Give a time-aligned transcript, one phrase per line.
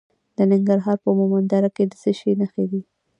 [0.37, 2.81] د ننګرهار په مومند دره کې د څه شي نښې دي؟